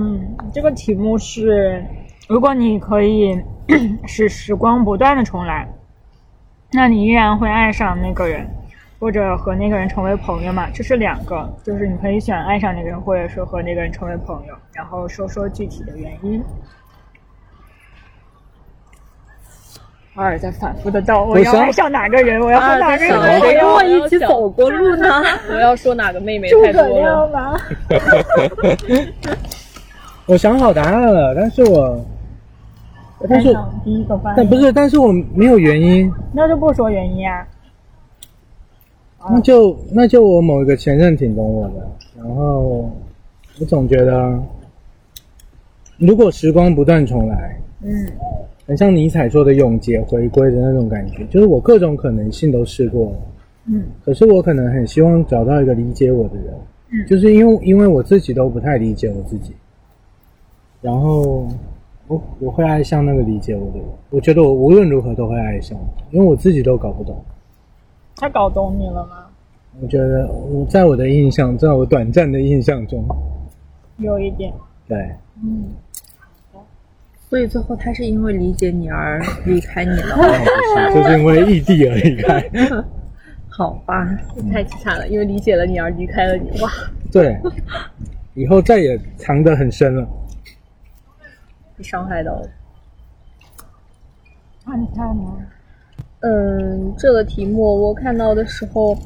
[0.00, 1.84] 嗯，这个题目是，
[2.28, 3.36] 如果你可以
[4.06, 5.68] 使时光不断的重来，
[6.70, 8.48] 那你依然会爱上那个人，
[9.00, 10.70] 或者和那个人成为朋友嘛？
[10.72, 16.40] 这是两个，就是你可以选爱上那个人，或者说和那个人成为朋友，然后说说具体的原因。
[20.14, 23.60] 偶尔在反复的道，我要爱上哪个人，我要和哪个人谁朋友？
[23.60, 25.22] 跟我一起走过路呢？
[25.50, 27.58] 我要说哪个妹妹太多了。
[30.28, 30.32] 吗？
[30.32, 31.98] 我想好答案了，但是我，
[33.28, 37.46] 但是第一个发，但不是，但是我没有原因，那就不说原因啊。
[39.30, 42.90] 那就那就我某一个前任挺懂我的，然后
[43.58, 44.38] 我总觉得，
[45.96, 48.06] 如果时光不断重来，嗯
[48.66, 53.16] 很像尼采说的永劫回归的那种感觉，就是我各种可能性都试过了，
[53.66, 56.54] 嗯可是我可能很希望找到一个理解我的人，
[56.92, 59.52] 嗯就是因为因为我自己都不太理解我自己，
[60.80, 61.48] 然后
[62.06, 65.76] 我我会爱上那个理解我的人，我觉得我无论如何都会爱上，
[66.10, 67.16] 因为我自己都搞不懂。
[68.16, 69.26] 他搞懂你了吗？
[69.80, 73.04] 我觉得我在我的印象，在我短暂的印象中，
[73.98, 74.52] 有一点，
[74.88, 75.08] 对，
[75.42, 75.64] 嗯，
[77.28, 80.22] 所以最后他是因为理解你而离开你了，不
[80.90, 82.50] 是，就是因为异地而离开。
[83.50, 84.06] 好吧？
[84.52, 86.48] 太凄惨了，因为理解了你而离开了你。
[86.60, 86.70] 哇，
[87.12, 87.36] 对，
[88.34, 90.08] 以后再也藏得很深了。
[91.78, 92.48] 被伤害到了。
[94.66, 94.78] 看
[95.16, 95.46] 呢？
[96.20, 98.98] 嗯，这个题目我看到的时候，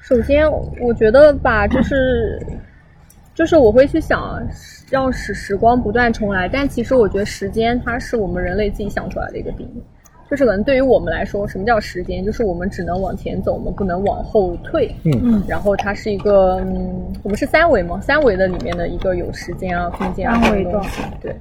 [0.00, 2.40] 首先我觉得吧，就是
[3.34, 4.40] 就是我会去想
[4.88, 9.82] 让使时光不断重来，但其实我觉得时间它是我们人类自己想出来的一个定义。
[10.30, 12.24] 就是可能对于我们来说，什么叫时间？
[12.24, 14.94] 就是我们只能往前走，我们不能往后退。
[15.04, 21.36] 嗯嗯然后它是一个，嗯，我们是三维嘛，三维的里面的一个有时间啊、空间啊三维的这种东西，对。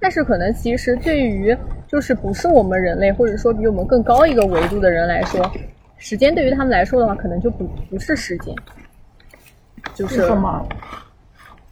[0.00, 5.48] 但是可能其实对于就是不是我们人类，或者说比我们更高一个维度的人来说，
[5.98, 8.52] 时间对于他们来说的话，可能就不不是时间，
[9.94, 10.66] 就是是什么？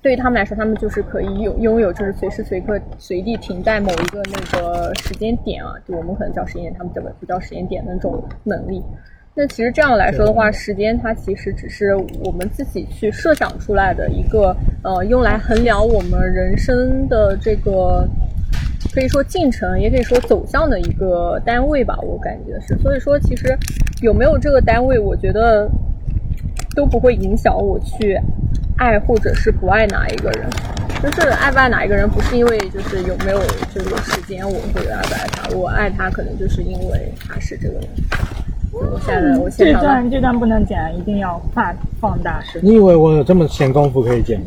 [0.02, 8.82] 对于他们来说，他们就是可以有拥有，就是随时随刻随地停在某一个那个时间点啊，就我们可能叫时间点，他们叫不叫时间点的那种能力。
[9.34, 11.94] 那其实这样来说的话，时间它其实只是
[12.24, 18.08] 我们自己去设想出来的一个呃，用来衡量我们人生的这个
[18.92, 22.76] 可以说进程，也可以说走向的一个单位吧，我感觉是。
[22.78, 23.56] 所以说，其实
[24.02, 25.70] 有没有这个单位，我觉得
[26.74, 28.18] 都不会影响我去
[28.80, 30.48] 爱或者是不爱哪一个人。
[31.02, 33.41] 就是爱不爱哪一个人，不是因为就是有没有
[33.72, 37.84] 这个时间我会爱不爱他，我爱他可能就是因为他是这个人。
[38.72, 42.60] 我现在我现这段这段不能剪，一定要放放大声。
[42.62, 44.41] 你以为我有这么闲工夫可以剪？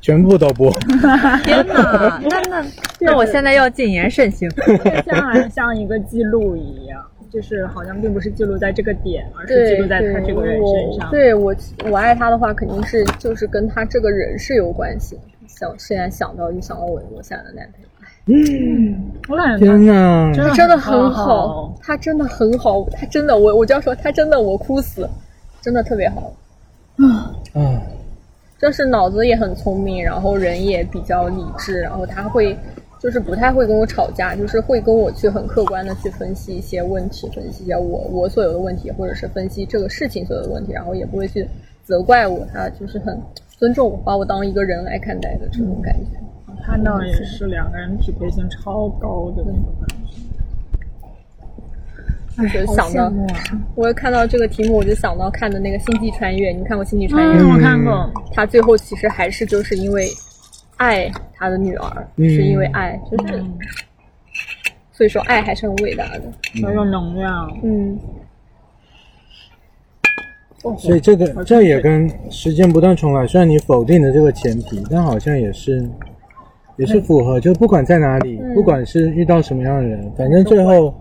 [0.00, 0.72] 全部都播。
[1.44, 2.64] 天哪，那那
[3.00, 4.50] 那我现在要谨言慎行。
[4.56, 7.00] 这像像一个记录一样，
[7.34, 11.08] 就是好像并不是记录在这个点，而是记录在他这个人身上。
[11.08, 11.52] 我对我
[11.90, 15.22] 我爱他的话，肯定是就是跟他这个人是有关系的。
[15.48, 17.88] 想现在想到就想到我我现在的男朋友。
[18.26, 20.32] 嗯，我感觉天哪！
[20.32, 25.06] 真他真的很好好，他真的很好，他真的，我我就要说，他真的我哭死，
[25.60, 26.32] 真的特别好，
[26.96, 27.34] 啊，
[28.58, 32.56] 就是脑子也很聪明，然后人也比较理智，然后他会
[33.04, 41.46] 就是不太会跟我吵架，就是会跟我去很客观的去分析一些问题，分析一下我我所有的问题，或者是分析这个事情所有的问题，然后也不会去
[41.84, 43.20] 责怪我，他就是很
[43.58, 46.18] 尊重我，把我当一个人来看待的这种感觉。
[46.64, 49.86] 看到也是两个人匹配性超高的那种感
[52.48, 52.58] 觉。
[52.58, 53.12] 就想到
[53.74, 57.54] 我看到这个题目，我就想到看的那个《星际穿越》，你看过《星际穿越》嗯，吗？
[57.54, 58.10] 我看过。
[58.32, 60.08] 他最后其实还是就是因为
[60.76, 62.28] 爱他的女儿，嗯。
[62.28, 63.58] 是因为爱，就是嗯，
[64.92, 66.22] 所以说爱还是很伟大的。
[66.62, 67.58] 很有能量。
[67.62, 67.98] 嗯，
[70.78, 75.88] 所以这个这也跟时间不断重来，虽然你否定的这个前提，但好像也是
[76.76, 78.54] 也是符合，就不管在哪里，嗯。
[78.54, 80.94] 不管是遇到什么样的人，反正最后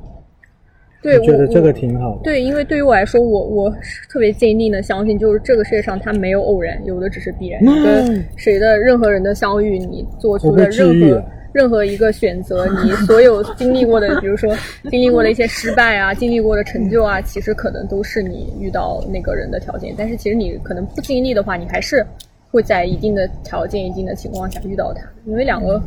[1.03, 2.21] 对，我觉得这个挺好的。
[2.23, 7.61] 对，因为对于我来说，我我是特别坚定的相信，就是这个世界上它没有偶然，有的只是必然。
[7.65, 14.55] 嗯跟谁的任何人的相遇，你做出的任何任何一个选择，你所有经历过的，比如说
[14.89, 19.93] 经历过的一些失败啊，经历过的成就啊，其实可能都是你遇到那个人的条件。
[19.97, 22.05] 但是其实你可能不经历的话，你还是
[22.49, 25.81] 会在一定的条件、一定的情况下遇到他，因为两个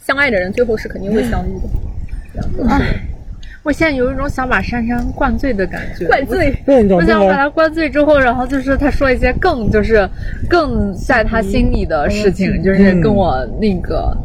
[0.00, 1.68] 相爱的人最后是肯定会相遇的。
[2.32, 3.07] 两个是。
[3.68, 6.56] 我现在有一种想把珊珊灌醉的感觉，灌醉。
[6.88, 10.08] 我想把他灌醉之后，然后就是他说一些更就是
[10.48, 14.16] 更在他心里的事情，就是跟我那个。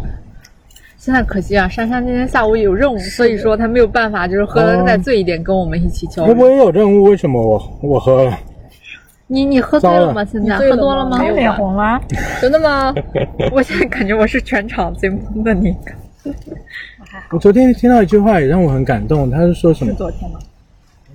[0.96, 6.34] 现在可惜啊，珊珊今天下午有任务，所以说她没有办法，就是喝的再醉一点，跟我们一起交流。
[6.34, 8.40] 我我也有任务，为什么我我喝了？
[9.28, 10.24] 你你喝醉了了吗？
[10.24, 11.28] 现在喝多了吗吗没？
[11.28, 12.00] 有脸红了，
[12.40, 12.96] 真的吗？
[13.52, 15.92] 我现在感觉我是全场最懵的那个。
[17.32, 19.92] 我昨天听到一句话也让我很感动，他是说什么？
[19.92, 20.40] 是昨天吗？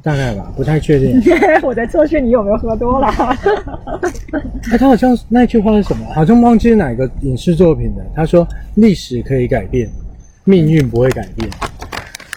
[0.03, 1.21] 大概吧，不太确定。
[1.63, 3.09] 我在测试你有没有喝多了。
[4.71, 6.07] 哎，他好像那句话是什么？
[6.15, 8.05] 好像忘记哪个影视作品的。
[8.15, 8.47] 他说
[8.77, 9.89] 历史可以改变，
[10.45, 11.49] 命运不会改变。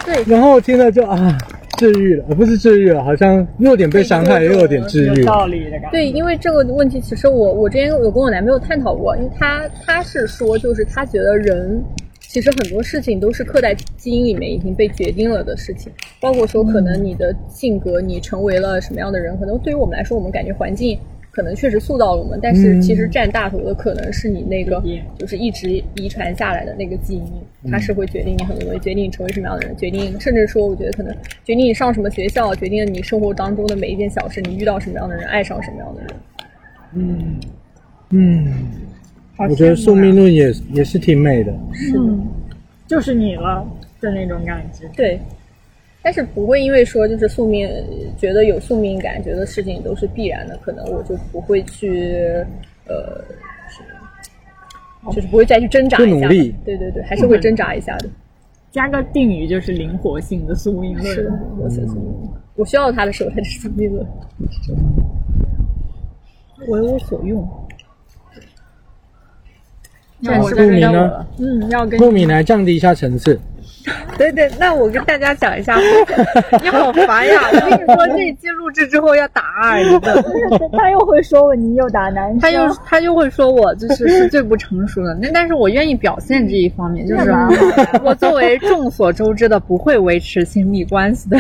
[0.03, 1.37] 对然后我听了就啊，
[1.77, 5.45] 治愈了，呃不是治愈了，好像又有点被伤害，又有点治愈有道。
[5.45, 5.91] 理的感觉。
[5.91, 11.81] 对，因为这个问题，其实我我之前有跟我男朋友探讨过，因为他他是说，就是他觉得人
[12.31, 15.91] 其实很多事情都是刻在基因里面已经被决定了的事情，
[16.21, 20.97] 包括说可能你的性格，你成为了什么样的人，可能对于我们来说，我们感觉环境。
[21.29, 24.83] 可能确实塑造了我们，但是嗯其实占大头的可能是你那个
[25.17, 31.13] 就是一直遗传下来的那个基因，它是会决定你很多东西，决定你成为什么样的人，决定甚至说，我觉得可能
[31.45, 36.09] 决定你上什么学校，决定了你生活当中的每一件小事，你遇到什么样的人，爱上什么样的人。
[36.95, 37.39] 嗯。
[38.09, 38.90] 嗯，好
[39.49, 41.53] 我觉得宿命论也也是挺美的。
[41.73, 41.99] 是的，
[42.87, 43.65] 就是你了
[43.99, 44.87] 的那种感觉。
[44.95, 45.19] 对，
[46.01, 47.69] 但是不会因为说就是宿命，
[48.17, 52.43] 觉得有宿命感，觉得事情都是必然的，可能我就不会去
[52.87, 53.23] 呃，
[55.13, 56.55] 就是不会再去挣扎一下不努力。
[56.63, 58.09] 对对对，还是会挣扎一下的。
[58.71, 62.29] 加个定语就是灵活性的宿命是论。，我是宿命。
[62.55, 64.05] 我需要它的时候，它就是宿命论。
[66.67, 67.47] 为我所用。
[70.21, 71.25] 那我陆明呢。
[71.39, 73.39] 嗯，要跟陆米来降低一下层次。
[74.15, 75.75] 对对，那我跟大家讲一下，
[76.61, 77.49] 你好烦呀！
[77.51, 80.23] 我跟你说，这一期录制之后要打二一个，
[80.77, 85.15] 他又会说我你又打男生，他又他又会说我就是是最不成熟的。
[85.19, 87.33] 那但是我愿意表现这一方面，就是
[88.03, 91.39] 我作为众所周知的不会维持亲密关系的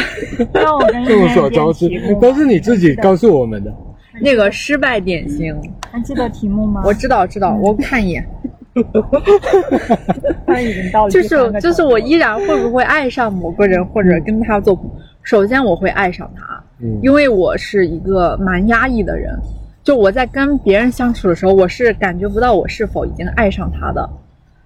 [0.51, 1.87] 让我跟你众所周知，
[2.19, 3.71] 都是你自己告诉我们的。
[4.19, 5.55] 那个失败典型。
[5.91, 6.81] 还记得题目吗？
[6.85, 8.27] 我知道知道，我看一眼。
[10.47, 14.91] 他已经到了就是就是我依然会不会爱上某个人，或者跟他做朋友。
[15.23, 19.37] 首先我会爱上他，嗯因为我是一个蛮压抑的人。
[19.83, 24.09] 就我在跟别人相处的时候，我是感觉不到我是否已经爱上他的。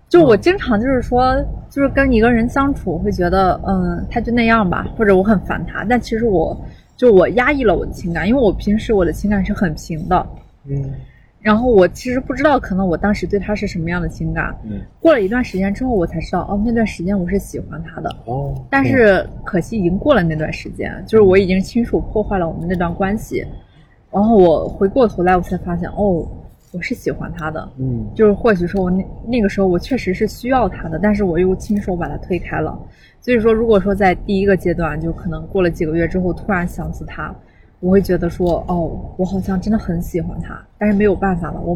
[0.08, 1.36] 就我经常就是说，
[1.70, 5.84] 就是跟一个人相处，会觉得嗯，他就那样吧，或者我很烦他。
[5.90, 6.56] 但其实我
[6.96, 10.28] 就我压抑了我的情感，因为我平时我的情感是很平的。
[10.68, 10.94] 嗯
[11.46, 14.58] 然后我其实不知道，可能我当时对他是什么样的情感。
[14.64, 18.10] 嗯过了一段时间之后，我才知道，哦，那段时间我是喜欢他的。
[18.26, 23.46] 哦，但是可惜已经过了那段时间，就是我已经亲手破坏了我们那段关系。
[24.12, 26.28] 然后我回过头来，我才发现，哦，
[26.72, 27.70] 我是喜欢他的。
[27.78, 32.76] 嗯就是或许说我那那个时候我确实是需要他的，但是我又亲手把他推开了。
[33.22, 37.36] 所以说，如果说在第一个阶段，就可能过了几个月之后，突然想起他，
[37.80, 41.76] 我会觉得说，哦，我好像真的很喜欢他，但是没有办法了，我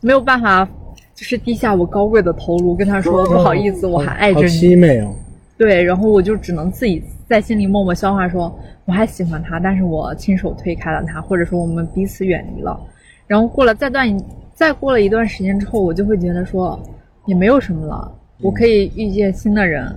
[0.00, 0.68] 没有办法，
[1.14, 4.48] 就是低下我高贵的头颅，跟他说不好意思，我还爱着好你。
[4.48, 5.14] 凄美哦。
[5.56, 12.78] 对，然后我就只能自己在心里默默消化说，我还喜欢他，但是我亲手推开了他，或者说我们彼此远离了。
[13.26, 14.08] 然后过了再段
[14.54, 16.80] 再过了一段时间之后，我就会觉得说，
[17.26, 19.92] 也没有什么了，我可以遇见新的人，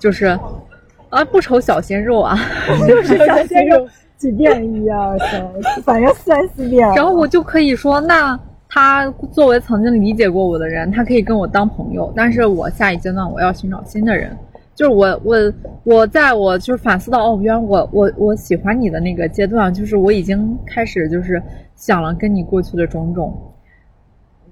[0.00, 0.26] 就是
[1.08, 2.38] 啊，不愁小鲜肉啊，
[2.86, 5.46] 就是小鲜肉几遍一二三，
[5.82, 6.86] 反正三四遍。
[6.94, 14.36] 然后我就可以说，那他作为曾经理解过我的人，他可以跟我当朋友，但是我下一阶段我要寻找新的人。
[14.74, 15.52] 就是我我
[15.84, 21.42] 我在我就是反思到哦，原来我我我喜欢你的那个阶段，就是我已经开始就是
[21.76, 23.34] 想了跟你过去的种种，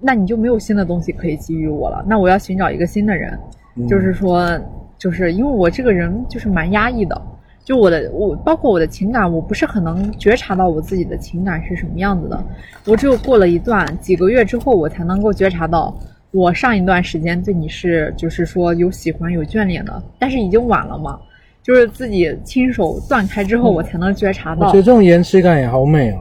[0.00, 2.02] 那你就没有新的东西可以给予我了。
[2.09, 3.38] 那我要寻找一个新的人，
[3.87, 4.59] 就是说，
[4.97, 7.21] 就是因为我这个人就是蛮压抑的，
[7.64, 12.44] 就我的我包括我的情感，我不是很能觉察到我自己的情感是什么样子的。
[12.87, 15.97] 我只有过了一段几个月之后，我才能够觉察到，
[16.30, 21.18] 我上一段时间对你是就是说有喜欢有眷恋的，但是已经晚了嘛。
[21.62, 24.83] 就是自己亲手断开之后，我才能觉察到我觉得。
[24.83, 26.21] 这种延迟感也好美啊。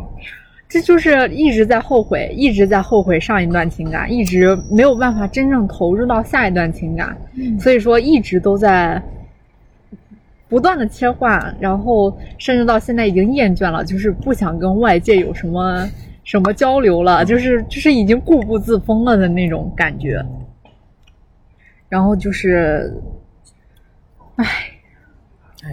[0.70, 7.16] 这就是一直在后悔，一直在后悔上一段情感，一直没有办法真正投入到下一段情感，
[7.60, 9.00] 所以说一直都在
[10.54, 15.90] 不断的切换，然后甚至到现在已经厌倦了，就是不想跟外界有什么
[16.24, 20.24] 什么交流了，就是就是已经固步自封了的那种感觉。
[21.90, 22.94] 然后就是，
[24.36, 24.46] 唉，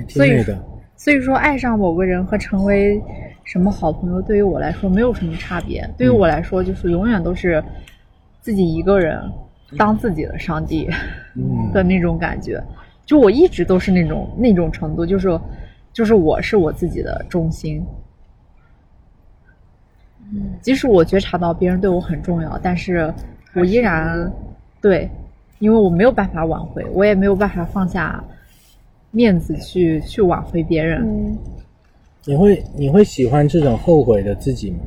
[0.09, 0.59] 所以美的。
[0.97, 2.99] 所以说，爱上某个人和成为
[3.45, 5.87] 什么好朋友，对于我来说没有什么差别。
[5.99, 7.63] 对于我来说，就是永远都是
[8.41, 9.21] 自己一个人
[9.77, 10.89] 当自己的上帝
[11.37, 12.59] 嗯的那种感觉。
[13.11, 15.37] 就我一直都是那种那种程度，就是
[15.93, 17.85] 就是我是我自己的中心。
[20.63, 23.13] 即使我觉察到别人对我很重要，但是
[23.53, 24.33] 我依然
[24.81, 25.11] 对，
[25.59, 28.23] 因为我没有办法挽回，我也没有办法放下
[29.11, 31.03] 面子去去挽回别人。
[31.03, 31.37] 嗯，
[32.25, 34.79] 你会你会喜欢这种后悔的自己吗？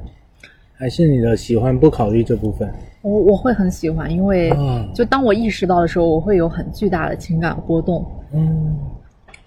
[0.76, 2.74] 还是你的喜欢不考虑这部分？
[3.04, 8.80] 我我会很喜欢，因为啊就当我意识到的时候，我会有很巨大的情感波动，嗯，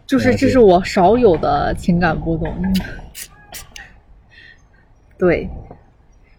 [0.06, 2.48] 就是这是我少有的情感波动。
[2.62, 2.72] 嗯
[5.18, 5.48] 对，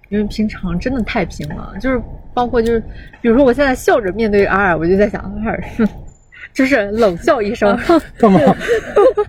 [0.10, 2.00] 因为平常真的太平了，就是
[2.36, 2.80] 包括就是，
[3.20, 5.88] 比如说我现在笑着面对阿尔，我就在想阿尔， 哼
[6.54, 7.76] 就是冷笑一声，
[8.20, 8.40] 干嘛？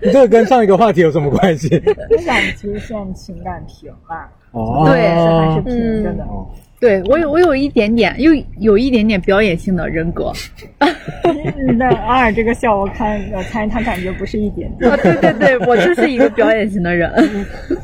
[0.03, 1.67] 你这个跟上一个话题有什么关系？
[1.79, 6.23] 不想出现情感平了，哦，对是还是平着的。
[6.25, 6.47] 哦
[6.79, 10.31] 对我有我有一点点，又有一点点表演性的人格，
[11.77, 14.89] 那阿尔这个笑，我看我猜他感觉不是一点点。
[14.89, 17.11] 啊，对对对，我就是一个表演型的人，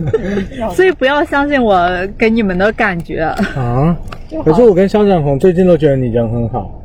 [0.74, 3.98] 所以不要相信我给你们的感觉啊！
[4.46, 6.82] 可是我跟肖战红最近都觉得你人很好，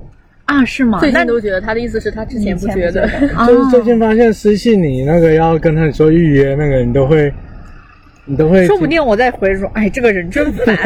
[0.47, 0.99] 啊，是吗？
[0.99, 3.09] 最那近都觉得他的意思是他之前不觉得
[3.47, 7.33] 就是最近发现私信你那个要跟他说预约那个，你都会，
[8.27, 10.77] 你都会，说不定我再回说，哎，这个人真烦。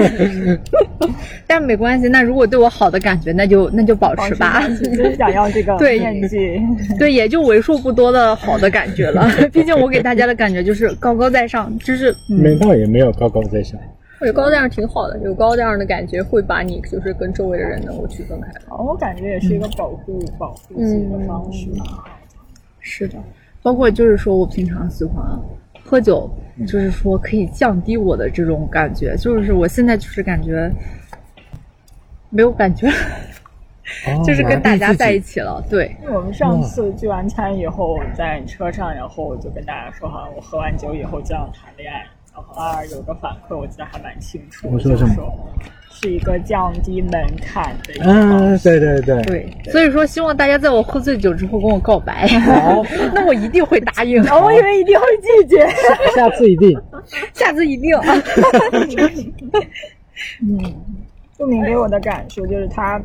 [1.46, 4.66] 但没关系，那如果对我好的感觉，那就那就保持吧。
[4.68, 6.58] 就是想要这个对面积。
[6.98, 9.28] 对，也就为数不多的好的感觉了。
[9.52, 13.78] 毕竟我给大家的感觉就是高高在上，就是没到也没有高高在上。
[14.20, 18.60] 有高这样挺好的，有高这样的感觉会把你就是跟周围的人能够区分开来。
[18.70, 21.68] 我感觉也是一个保护、保护自己的方式。
[22.80, 23.18] 是的，
[23.62, 25.22] 包括就是说我平常喜欢
[25.82, 26.30] 喝酒，
[26.66, 29.16] 就是说可以降低我的这种感觉。
[29.16, 30.70] 就是我现在就是感觉
[32.30, 35.40] 没有感觉，哦 就是跟大家在一起。
[35.40, 35.64] 了。
[35.68, 42.06] 对，因为我们上次聚完餐以后，在车上，然后我就跟大家说，好像我喝完酒以后就要谈恋爱。
[42.32, 44.68] 然后啊有个反馈，我记得还蛮清楚。
[44.70, 45.20] 我说什么就是
[45.94, 48.68] 是一个降低门槛的一个嗯，式。
[48.68, 52.82] 对对对，对，所以说希望大家在我喝醉酒之后跟我告白，好，
[53.14, 54.20] 那我一定会答应。
[54.28, 55.66] 哦，我以为一定会拒绝。
[56.14, 56.78] 下次一定。
[57.32, 57.94] 下次一定。
[60.42, 60.58] 嗯，
[61.38, 63.00] 杜明给我的感受就是他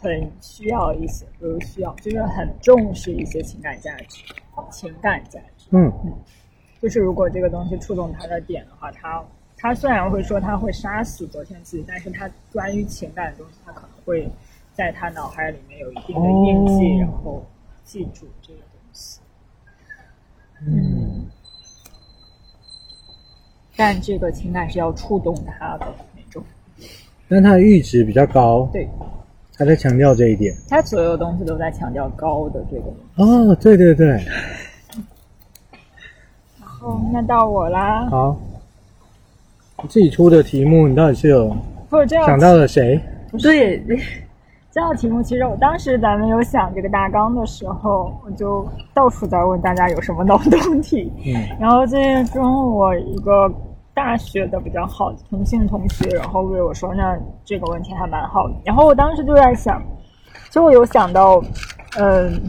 [0.00, 4.22] 很需要一些，不是需要，就是很重视一些情感价值、
[4.70, 5.66] 情感价值。
[5.72, 5.92] 嗯，
[6.82, 9.22] 就是如果这个东西触动他的点的话，他
[9.60, 14.26] 他虽然会说他会杀死昨天自己，但是他关于情感的东西，他可能会
[14.72, 17.46] 在他脑海里面有一定的印记，哦然后
[17.84, 19.20] 记住这个东西。
[20.66, 21.26] 嗯，
[23.76, 25.86] 但这个情感是要触动他的
[26.16, 26.42] 那种。
[27.28, 28.88] 但他的阈值比较高，对
[29.54, 30.54] 他在强调这一点。
[30.68, 32.92] 他所有东西都在强调高的这个。
[33.16, 34.06] 哦，对对对，
[36.58, 38.08] 然后， 那到我啦。
[38.10, 38.49] 好，你
[39.88, 41.54] 自己出的题目，你到底是有
[41.88, 43.00] 不是这样想到了谁？
[43.42, 43.82] 对，
[44.72, 51.12] 这道题目，其实我当时咱们有想这个大纲的时候，我就到处在问大家有什么脑洞题。
[51.26, 53.52] 嗯然后最终我一个
[53.92, 58.54] 大学的比较好的同性同学，然后为我说，那这个问题还蛮好的。
[58.64, 59.82] 然后我当时就在想，
[60.50, 61.42] 就我有想到，
[61.98, 62.40] 嗯、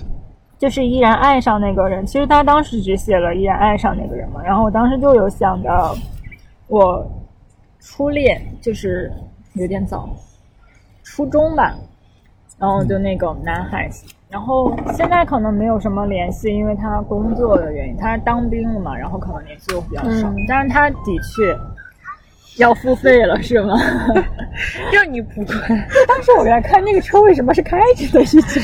[0.59, 2.05] 就是依然爱上那个人。
[2.05, 4.41] 其实他当时只写了依然爱上那个人嘛。
[4.43, 5.95] 然后我当时就有想到，
[6.67, 7.03] 我
[7.81, 9.11] 初恋就是
[9.53, 10.07] 有点早，
[11.03, 11.75] 初中吧，
[12.59, 20.35] 然后就那个男孩子，然后现在可能没有什么联系，因为他工作的原因，他当兵了嘛，然后可能联系又比较少，嗯。
[20.47, 21.57] 但是他的确
[22.57, 23.79] 要付费了，是吗？
[24.91, 25.57] 让你不管。
[26.07, 28.59] 当时我给他看那个车为什么是开着的，一直。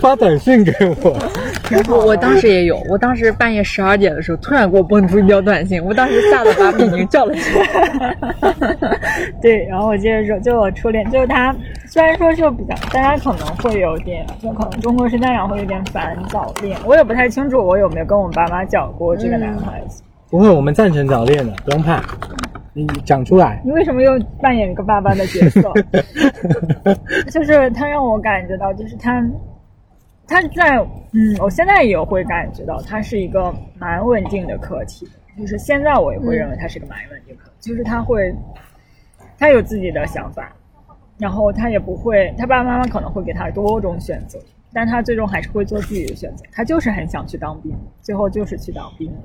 [0.00, 0.72] 发短信给
[1.02, 1.16] 我，
[1.88, 8.16] 我我当时也有，我当时半夜十二点的时候，突然给我蹦出一条短信，我当时吓得把米宁叫了起来。
[9.40, 11.54] 对，然后我接着说，就我初恋，就是他，
[11.86, 20.02] 虽然说就比较，大家可能会有点，就可能中国式家长会有点烦早恋，我也不太清楚我有没有跟我爸妈讲过这个男孩子。
[20.30, 22.02] 不会，我们赞成早恋的，不用怕，
[22.74, 23.62] 你讲出来。
[23.64, 25.72] 你为什么又扮演一个爸爸的角色？
[27.32, 29.24] 就是他让我感觉到，就是他，
[30.26, 30.76] 他在，
[31.12, 35.08] 嗯，我现在也会感觉到他是一个蛮稳定的课题。
[35.38, 38.34] 就是现在我也会认为他是个蛮稳定的课题，就是他会，
[39.38, 40.52] 他有自己的想法，
[41.16, 44.38] 然后他也不会，他爸爸妈妈可能会给他多种选择，
[44.74, 49.20] 但他最终还是会做自己的选择，他就是很想去当兵，最后就是去当兵了。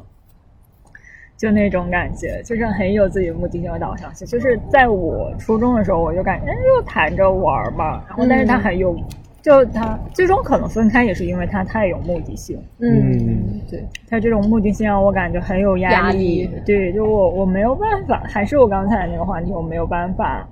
[1.38, 4.25] 就那种感觉，就是很有自己的目的性和导向性。
[4.28, 8.04] 就是在我初中的时候，我就感觉，哎，就谈着玩儿吧。
[8.08, 8.96] 然后，但是他很有，
[9.42, 12.58] 就他最终可能分开，也是因为他太有目的性。
[12.80, 20.48] 嗯，对他这种目的性让我感觉很有压压力对，就我我没有办法，还是我刚才那个话题，我没有办法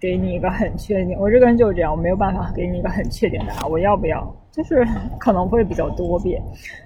[0.00, 1.18] 给你一个很确定。
[1.18, 3.70] 我这个人就是这样，我没有办法给你一个很确定的答案。
[3.70, 4.34] 我要不要？
[4.54, 4.86] 就是
[5.18, 6.40] 可能会比较多变，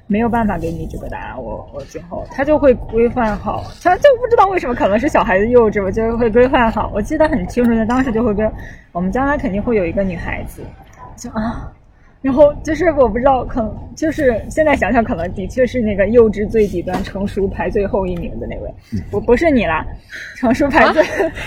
[0.07, 1.43] 没有办法给你这个答案。
[1.43, 6.91] 我我最后他就会规范好，他就不知道为什么，可能是小孩子幼稚我，就会规范好。
[6.95, 8.51] 我记得很清楚的，当时就会跟
[8.93, 10.63] 我们将来肯定会有一个女孩子，
[11.17, 11.71] 就啊。
[12.21, 18.75] 然后就是我不知道，可能就是现在想想，可能的确是那个幼稚最底端，成熟排最后一名的那位。
[19.09, 19.87] 不不是你啦，
[20.35, 21.01] 成熟排最，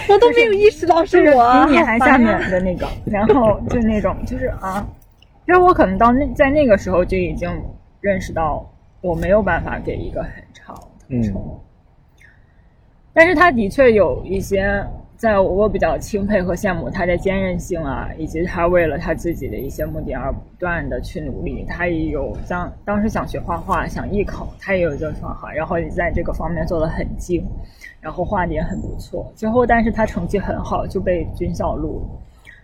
[0.08, 2.88] 我都没有意识到是是我啊，比你还下面的那个。
[3.06, 4.88] 然后就那种就是啊，
[5.48, 7.50] 就是我可能到那在那个时候就已经
[8.00, 8.66] 认识到
[9.02, 10.76] 我没有办法给一个很长
[11.10, 11.60] 的承诺。
[13.14, 14.82] 但是他的确有一些，
[15.18, 21.66] 在我比较钦佩和羡慕他的坚韧性啊，以及他为了他自己的一些目的而不断的去努力。
[21.68, 27.46] 他也有当当时想学画画，想艺考，他也有这画画，然后也在这个方面做的很精，
[28.00, 29.30] 然后画的也很不错。
[29.36, 32.06] 最后，但是他成绩很好，就被军校录了。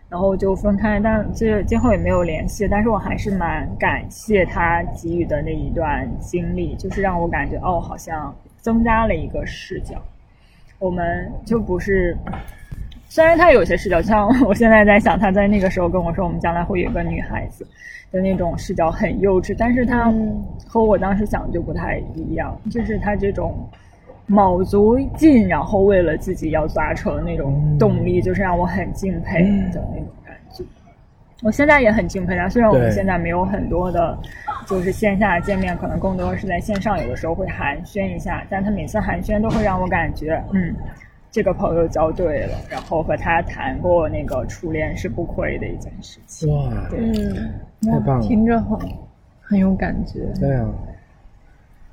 [0.09, 2.67] 然后就分开，但这今后也没有联系。
[2.67, 10.01] 但是我还是蛮感谢他给予的那一段经历，就是让我感觉哦，好像增加了一个视角。
[10.79, 12.17] 我们就不是，
[13.09, 17.67] 虽然他有些视角，像我现在在想，他在那个时候跟我说，我们将来会有一个女孩子
[18.11, 20.13] 的那种视角很幼稚，但是他
[20.65, 23.53] 和我当时想的就不太一样，就是他这种。
[24.27, 30.63] 卯足劲，然后为了自己要达成的那种动力，就是让我很敬佩的那种感觉。
[31.43, 34.17] 我现在也很敬佩他，虽然我们现在没有很多的，
[34.65, 40.75] 就是线下见面，可能更多是在线上，有的时候会寒暄一下，但他每次寒暄都会让我感觉，嗯，
[41.29, 46.51] 这个朋友交对了，然后和他谈过那个初恋是不亏的一件事情。
[46.51, 48.27] 哇，对，嗯，太棒了！
[48.27, 48.79] 听着很
[49.39, 50.25] 很有感觉。
[50.39, 50.67] 对啊，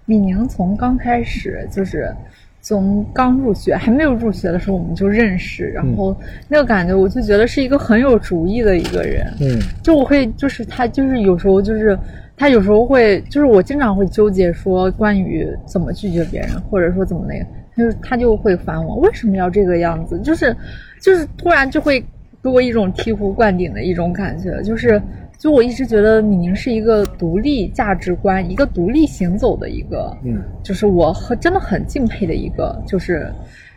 [0.06, 2.14] 李宁从刚开始就是
[2.60, 6.16] 从刚入学还没有入学的时候我们就认识，然后
[6.48, 9.26] 那个感觉我就觉得是一个很有主意的一个人。
[9.40, 9.60] 嗯。
[9.82, 11.98] 就我会就是他就是有时候就是
[12.36, 20.56] 他有时候会就是我经常会纠结说关于怎么拒绝别人，或者说怎么那个，他就他就会烦我为什么要这个样子，就是
[21.00, 22.00] 就是突然就会
[22.42, 25.00] 给我一种醍醐灌顶的一种感觉，就是
[25.44, 33.30] 就我一直觉得米宁是一个独立价值观，一个独立行走的一个，嗯就是我很真的很敬佩的一个，就是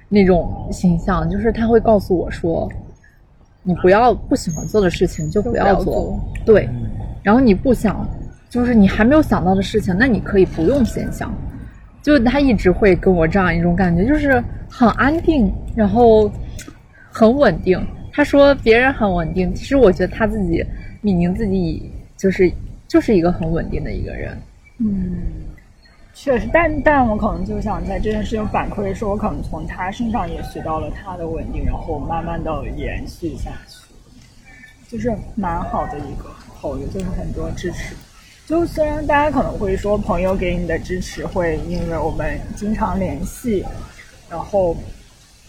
[0.07, 2.71] 那种形象，就是他会告诉我说，
[3.63, 6.69] 你不要不喜欢做的事情就不要做，不要做对，
[7.21, 8.07] 然后你不想，
[8.49, 11.33] 就是你还没有想到的事情，那你可以不用先想。
[12.01, 16.31] 就他一直会跟我这样一种感觉，就是很安定，然后
[17.11, 17.77] 很稳定。
[18.17, 20.65] 他说别人很稳定，其实我觉得他自己，
[21.01, 22.51] 米宁自己就是
[22.87, 24.35] 就是一个很稳定的一个人。
[24.79, 25.21] 嗯，
[26.15, 33.85] 确实，但但我可能就想在这件事情反馈，说我可能从他身上也学到了他的稳定，然后慢慢的延续下去，
[34.89, 36.27] 就是蛮好的一个
[36.59, 37.93] 朋友，就是很多支持。
[38.47, 43.63] 就虽然大家可能会说朋友给你的支持会因为我们经常联系，
[44.27, 44.75] 然后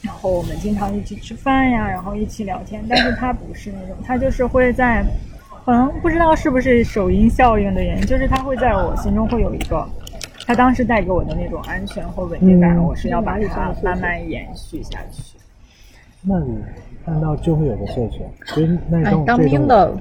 [0.03, 5.05] 然后我们经常一起吃饭呀，然后一起聊天，但是他不是那种，他就是会在，
[5.65, 9.87] 可能不知道是不是首因效应的原因，就是他会在我心中会有一个，
[10.47, 15.37] 他当时带给我的那种安全和稳定感，嗯我是要把它慢慢延续下去。
[16.23, 16.59] 那你
[17.05, 19.93] 看到就会有个社群，所以那哎栋，当兵的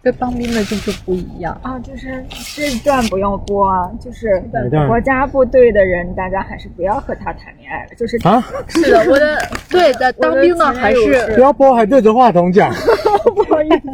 [0.00, 1.58] 哦，跟当兵的就是不一样。
[1.62, 2.24] 啊，就是
[2.56, 4.42] 这段不用播啊，就是
[4.86, 12.70] 国家部队的人，大家还是不要和他谈恋爱了，就是啊， 是的，我的对的，当兵的还是不要播还对着话筒讲。
[13.34, 13.90] 不好意思。